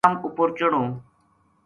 [0.05, 0.89] تم اپر چڑھوں‘‘